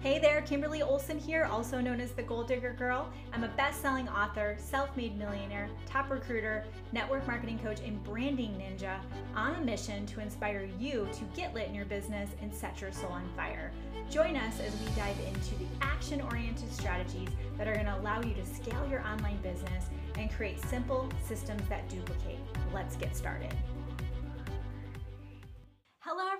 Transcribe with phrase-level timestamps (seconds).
[0.00, 3.10] Hey there, Kimberly Olson here, also known as the Goal Digger Girl.
[3.32, 8.52] I'm a best selling author, self made millionaire, top recruiter, network marketing coach, and branding
[8.52, 9.00] ninja
[9.34, 12.92] on a mission to inspire you to get lit in your business and set your
[12.92, 13.72] soul on fire.
[14.08, 18.22] Join us as we dive into the action oriented strategies that are going to allow
[18.22, 19.86] you to scale your online business
[20.16, 22.38] and create simple systems that duplicate.
[22.72, 23.52] Let's get started.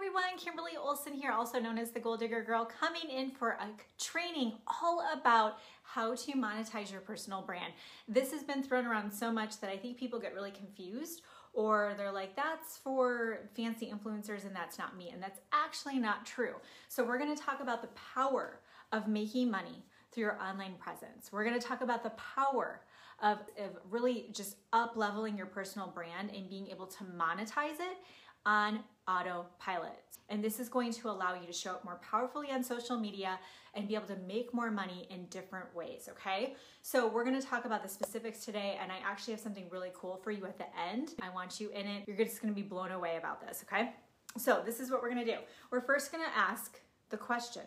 [0.09, 3.69] Everyone, Kimberly Olson here, also known as the Goal Digger Girl, coming in for a
[4.03, 7.75] training all about how to monetize your personal brand.
[8.09, 11.21] This has been thrown around so much that I think people get really confused
[11.52, 15.11] or they're like, that's for fancy influencers and that's not me.
[15.11, 16.55] And that's actually not true.
[16.88, 18.61] So we're gonna talk about the power
[18.93, 21.29] of making money through your online presence.
[21.30, 22.80] We're gonna talk about the power
[23.21, 27.99] of, of really just up leveling your personal brand and being able to monetize it
[28.48, 30.01] on autopilot.
[30.30, 33.38] And this is going to allow you to show up more powerfully on social media
[33.74, 36.55] and be able to make more money in different ways, okay?
[36.83, 40.16] So we're gonna talk about the specifics today, and I actually have something really cool
[40.16, 41.15] for you at the end.
[41.23, 42.04] I want you in it.
[42.07, 43.93] You're just gonna be blown away about this, okay?
[44.37, 45.38] So this is what we're gonna do.
[45.71, 47.63] We're first gonna ask the question,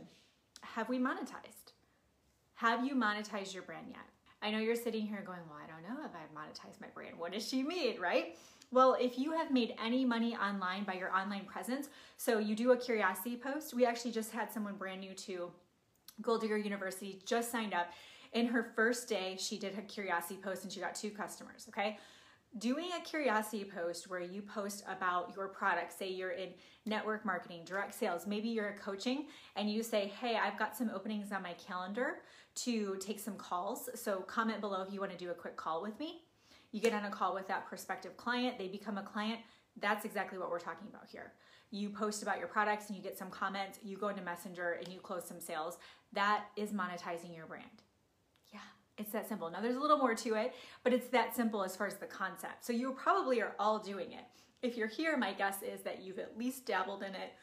[0.62, 1.74] have we monetized?
[2.56, 4.06] Have you monetized your brand yet?
[4.44, 7.18] I know you're sitting here going, well, I don't know if I've monetized my brand.
[7.18, 8.36] What does she mean, right?
[8.74, 12.72] Well, if you have made any money online by your online presence, so you do
[12.72, 15.52] a curiosity post, we actually just had someone brand new to
[16.22, 17.92] Goal Digger University just signed up.
[18.32, 21.98] In her first day, she did a curiosity post and she got two customers, okay?
[22.60, 26.52] Doing a curiosity post where you post about your product, say you're in
[26.86, 29.26] network marketing, direct sales, maybe you're a coaching,
[29.58, 32.20] and you say, Hey, I've got some openings on my calendar
[32.56, 33.90] to take some calls.
[33.96, 36.22] So comment below if you want to do a quick call with me
[36.72, 39.40] you get on a call with that prospective client, they become a client.
[39.80, 41.34] That's exactly what we're talking about here.
[41.70, 44.88] You post about your products and you get some comments, you go into Messenger and
[44.94, 45.78] you close some sales.
[46.14, 47.84] That is monetizing your brand.
[48.54, 48.60] Yeah,
[48.98, 49.50] it's that simple.
[49.50, 52.06] Now there's a little more to it, but it's that simple as far as the
[52.06, 52.66] concept.
[52.66, 54.26] So you probably are all doing it.
[54.62, 57.34] If you're here, my guess is that you've at least dabbled in it.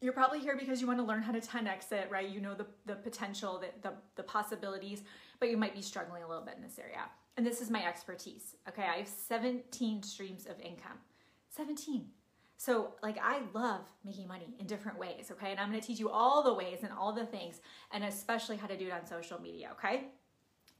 [0.00, 2.28] You're probably here because you want to learn how to 10x it, right?
[2.28, 5.02] You know the, the potential, the, the, the possibilities,
[5.38, 7.02] but you might be struggling a little bit in this area
[7.36, 8.56] and this is my expertise.
[8.68, 10.98] Okay, I have 17 streams of income.
[11.48, 12.06] 17.
[12.56, 15.50] So, like, I love making money in different ways, okay?
[15.50, 17.60] And I'm gonna teach you all the ways and all the things,
[17.90, 20.08] and especially how to do it on social media, okay?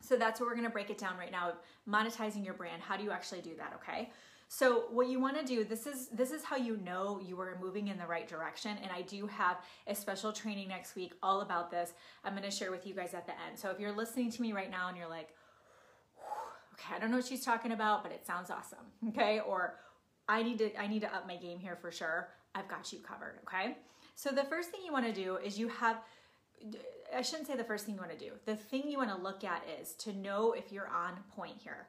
[0.00, 1.54] So, that's what we're gonna break it down right now
[1.88, 2.82] monetizing your brand.
[2.82, 4.10] How do you actually do that, okay?
[4.54, 7.56] So what you want to do, this is this is how you know you are
[7.58, 8.76] moving in the right direction.
[8.82, 11.94] And I do have a special training next week all about this.
[12.22, 13.58] I'm going to share with you guys at the end.
[13.58, 15.30] So if you're listening to me right now and you're like,
[16.82, 18.86] okay, I don't know what she's talking about, but it sounds awesome.
[19.08, 19.40] Okay.
[19.40, 19.76] Or
[20.28, 22.28] I need to, I need to up my game here for sure.
[22.54, 23.38] I've got you covered.
[23.46, 23.76] Okay.
[24.14, 25.98] So the first thing you want to do is you have,
[27.16, 28.32] I shouldn't say the first thing you want to do.
[28.44, 31.88] The thing you want to look at is to know if you're on point here.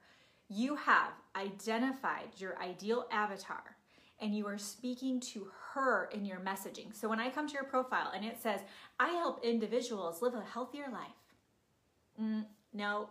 [0.50, 3.78] You have identified your ideal avatar
[4.20, 6.96] and you are speaking to her in your messaging.
[6.96, 8.62] So when I come to your profile and it says,
[9.00, 12.22] I help individuals live a healthier life.
[12.22, 13.10] Mm, no,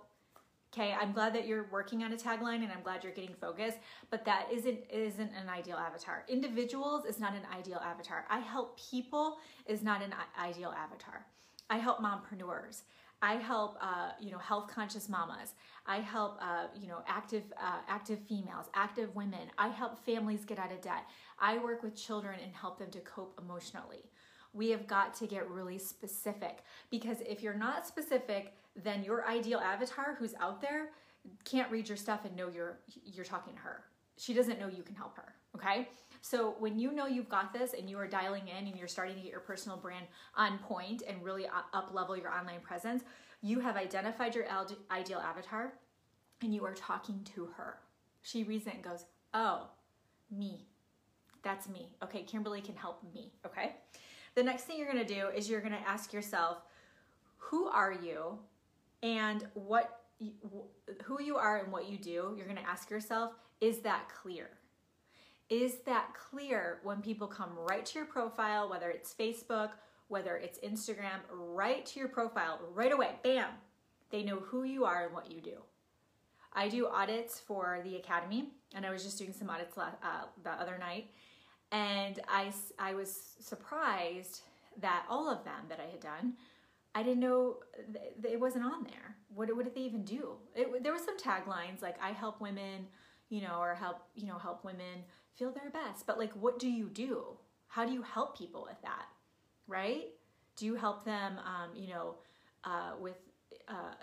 [0.73, 3.77] Okay, I'm glad that you're working on a tagline and I'm glad you're getting focused,
[4.11, 6.25] but that isn't isn't an ideal avatar.
[6.29, 8.25] Individuals is not an ideal avatar.
[8.31, 11.27] I help people is not an ideal avatar.
[11.69, 12.83] I help mompreneurs.
[13.21, 15.53] I help uh, you know health conscious mamas.
[15.87, 19.51] I help uh, you know active uh, active females, active women.
[19.59, 21.05] I help families get out of debt.
[21.39, 24.05] I work with children and help them to cope emotionally.
[24.55, 29.59] We have got to get really specific because if you're not specific, then your ideal
[29.59, 30.91] avatar who's out there
[31.45, 33.85] can't read your stuff and know you're you're talking to her.
[34.17, 35.89] She doesn't know you can help her, okay?
[36.21, 39.17] So when you know you've got this and you are dialing in and you're starting
[39.17, 40.07] to get your personal brand
[40.37, 43.03] on point and really up level your online presence,
[43.41, 44.47] you have identified your
[44.91, 45.73] ideal avatar
[46.43, 47.79] and you are talking to her.
[48.23, 49.69] She reads it and goes, "Oh,
[50.31, 50.67] me.
[51.43, 51.97] That's me.
[52.03, 53.77] Okay, Kimberly can help me, okay?
[54.35, 56.63] The next thing you're going to do is you're going to ask yourself,
[57.37, 58.39] who are you
[59.03, 59.99] and what
[61.05, 64.51] who you are and what you do, you're going to ask yourself, is that clear?
[65.51, 69.71] Is that clear when people come right to your profile, whether it's Facebook,
[70.09, 73.49] whether it's Instagram, right to your profile, right away, bam,
[74.11, 75.59] they know who you are and what you do.
[76.53, 79.91] I do audits for the academy, and I was just doing some audits uh,
[80.45, 81.07] the other night,
[81.71, 84.43] and I, I was surprised
[84.81, 86.35] that all of them that I had done
[86.95, 87.57] I didn't know
[88.23, 89.17] it wasn't on there.
[89.35, 90.37] What, what did they even do?
[90.55, 92.87] It, there was some taglines like "I help women,"
[93.31, 95.05] you know, or help you know help women
[95.37, 96.07] feel their best.
[96.07, 97.39] But like, what do you do?
[97.67, 99.07] How do you help people with that?
[99.67, 100.09] Right?
[100.57, 102.17] Do you help them, um, you know,
[102.65, 103.17] uh, with
[103.69, 103.95] uh,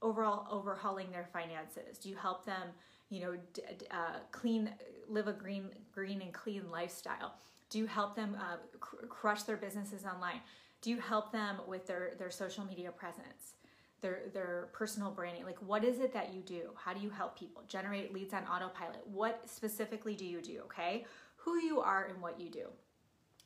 [0.00, 1.98] overall overhauling their finances?
[1.98, 2.68] Do you help them,
[3.10, 4.70] you know, d- uh, clean,
[5.08, 7.34] live a green, green and clean lifestyle?
[7.70, 10.40] Do you help them uh, cr- crush their businesses online?
[10.80, 13.54] Do you help them with their their social media presence?
[14.00, 15.44] their their personal branding?
[15.44, 16.70] Like what is it that you do?
[16.76, 17.62] How do you help people?
[17.68, 19.02] Generate leads on autopilot.
[19.06, 21.04] What specifically do you do okay?
[21.38, 22.66] Who you are and what you do.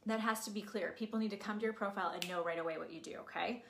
[0.06, 0.94] That has to be clear.
[0.98, 3.64] People need to come to your profile and know right away what you do okay?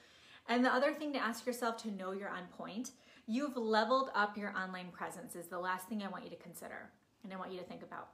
[0.49, 2.91] And the other thing to ask yourself to know you're on point
[3.27, 6.91] you've leveled up your online presence is the last thing i want you to consider
[7.23, 8.09] and i want you to think about.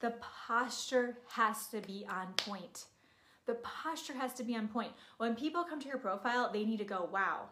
[0.00, 2.86] The posture has to be on point
[3.46, 6.78] the posture has to be on point when people come to your profile they need
[6.78, 7.46] to go wow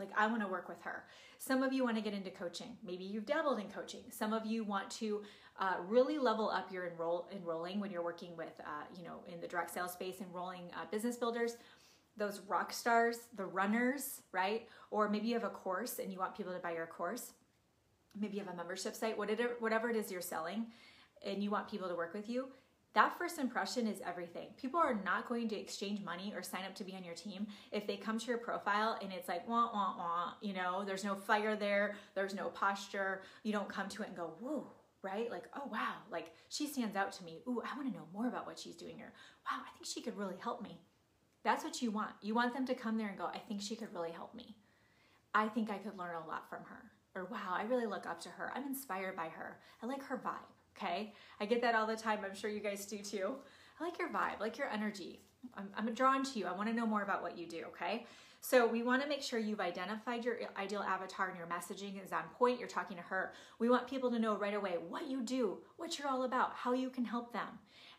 [0.00, 1.04] like, I want to work with her.
[1.38, 2.78] Some of you want to get into coaching.
[2.84, 4.00] Maybe you've dabbled in coaching.
[4.10, 5.22] Some of you want to
[5.60, 9.40] uh, really level up your enroll enrolling when you're working with, uh, you know, in
[9.40, 11.58] the direct sales space, enrolling uh, business builders,
[12.16, 14.66] those rock stars, the runners, right?
[14.90, 17.34] Or maybe you have a course and you want people to buy your course.
[18.18, 20.66] Maybe you have a membership site, whatever, whatever it is you're selling,
[21.24, 22.48] and you want people to work with you
[22.94, 24.48] that first impression is everything.
[24.56, 27.46] People are not going to exchange money or sign up to be on your team
[27.70, 31.04] if they come to your profile and it's like, wah, wah, wah, you know, there's
[31.04, 33.22] no fire there, there's no posture.
[33.44, 34.72] You don't come to it and go, whoa,
[35.02, 35.30] right?
[35.30, 37.42] Like, oh, wow, like she stands out to me.
[37.46, 39.12] Ooh, I want to know more about what she's doing here.
[39.48, 40.80] Wow, I think she could really help me.
[41.44, 42.10] That's what you want.
[42.22, 44.56] You want them to come there and go, I think she could really help me.
[45.32, 46.90] I think I could learn a lot from her.
[47.14, 48.52] Or, wow, I really look up to her.
[48.54, 49.58] I'm inspired by her.
[49.80, 51.12] I like her vibe okay?
[51.40, 52.20] I get that all the time.
[52.24, 53.34] I'm sure you guys do too.
[53.80, 55.20] I like your vibe, like your energy.
[55.54, 56.46] I'm, I'm drawn to you.
[56.46, 58.06] I want to know more about what you do, okay?
[58.42, 62.12] So we want to make sure you've identified your ideal avatar and your messaging is
[62.12, 62.58] on point.
[62.58, 63.32] You're talking to her.
[63.58, 66.72] We want people to know right away what you do, what you're all about, how
[66.72, 67.48] you can help them.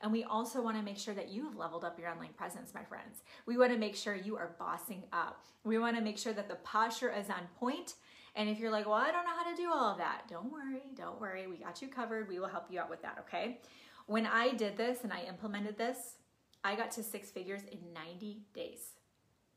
[0.01, 2.83] And we also want to make sure that you've leveled up your online presence, my
[2.83, 3.21] friends.
[3.45, 5.45] We want to make sure you are bossing up.
[5.63, 7.93] We want to make sure that the posture is on point
[8.35, 10.51] and if you're like, well, I don't know how to do all of that, don't
[10.51, 11.47] worry, don't worry.
[11.47, 12.29] We got you covered.
[12.29, 13.59] We will help you out with that, okay?
[14.07, 16.15] When I did this and I implemented this,
[16.63, 18.79] I got to six figures in 90 days.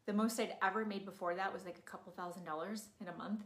[0.06, 3.16] The most I'd ever made before that was like a couple thousand dollars in a
[3.16, 3.44] month.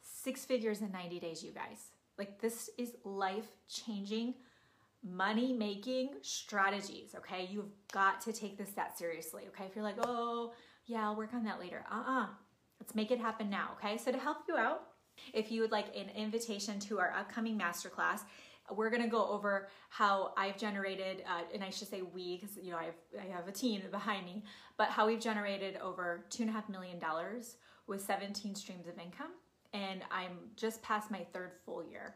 [0.00, 1.90] Six figures in 90 days, you guys.
[2.16, 4.34] Like, this is life changing,
[5.04, 7.48] money making strategies, okay?
[7.50, 9.64] You've got to take this that seriously, okay?
[9.64, 10.52] If you're like, oh,
[10.86, 11.84] yeah, I'll work on that later.
[11.90, 12.26] Uh uh
[12.80, 13.98] Let's make it happen now, okay?
[13.98, 14.82] So to help you out,
[15.32, 18.20] if you would like an invitation to our upcoming masterclass,
[18.70, 22.56] we're going to go over how I've generated, uh, and I should say we, because
[22.56, 24.44] you know I have, I have a team behind me,
[24.76, 28.98] but how we've generated over two and a half million dollars with 17 streams of
[28.98, 29.32] income,
[29.72, 32.14] and I'm just past my third full year.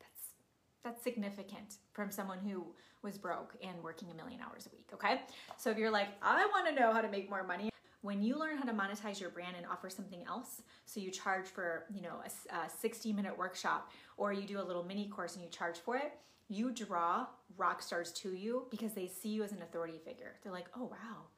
[0.00, 0.34] That's
[0.82, 2.66] that's significant from someone who
[3.02, 4.88] was broke and working a million hours a week.
[4.92, 5.20] Okay,
[5.58, 7.70] so if you're like, I want to know how to make more money,
[8.04, 11.46] when you learn how to monetize your brand and offer something else so you charge
[11.46, 15.34] for you know a, a 60 minute workshop or you do a little mini course
[15.34, 16.12] and you charge for it
[16.50, 20.34] you draw rock stars to you because they see you as an authority figure.
[20.42, 21.28] They're like oh wow.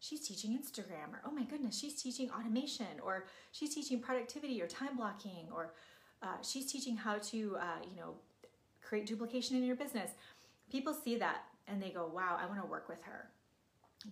[0.00, 4.66] She's teaching instagram or oh my goodness she's teaching automation or she's teaching productivity or
[4.66, 5.74] time blocking or
[6.22, 8.14] uh, she's teaching how to uh, you know
[8.82, 10.12] create duplication in your business.
[10.70, 13.28] People see that and they go wow i want to work with her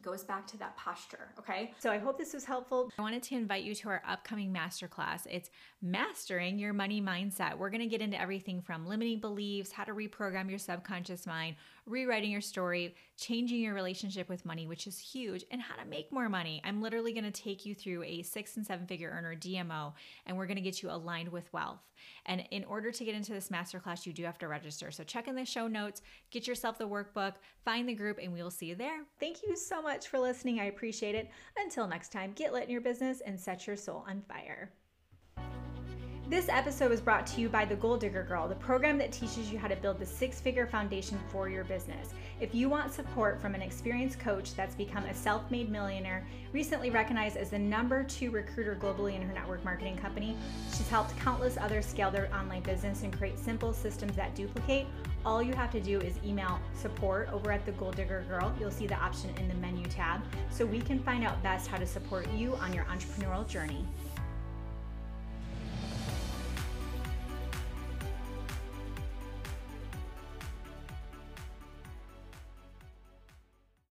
[0.00, 1.33] goes back to that posture.
[1.39, 1.73] Okay.
[1.79, 2.91] So I hope this was helpful.
[2.99, 5.27] I wanted to invite you to our upcoming masterclass.
[5.31, 5.51] It's
[5.82, 7.58] mastering your money mindset.
[7.58, 11.56] We're going to get into everything from limiting beliefs, how to reprogram your subconscious mind,
[11.87, 16.13] rewriting your story, changing your relationship with money, which is huge, and how to make
[16.13, 16.61] more money.
[16.65, 19.93] I'm literally going to take you through a six and seven figure earner DMO,
[20.27, 21.81] and we're going to get you aligned with wealth.
[22.27, 24.91] And in order to get into this masterclass, you do have to register.
[24.91, 27.34] So check in the show notes, get yourself the workbook,
[27.65, 29.05] find the group, and we will see you there.
[29.20, 30.60] Thank you so much for listening.
[30.60, 31.31] I appreciate it.
[31.58, 34.72] Until next time, get lit in your business and set your soul on fire.
[36.32, 39.53] This episode was brought to you by The Goal Digger Girl, the program that teaches
[39.53, 42.15] you how to build the six figure foundation for your business.
[42.41, 46.89] If you want support from an experienced coach that's become a self made millionaire, recently
[46.89, 50.34] recognized as the number two recruiter globally in her network marketing company,
[50.69, 54.86] she's helped countless others scale their online business and create simple systems that duplicate.
[55.24, 58.52] All you have to do is email support over at The Goal Digger Girl.
[58.58, 61.76] You'll see the option in the menu tab so we can find out best how
[61.76, 63.86] to support you on your entrepreneurial journey.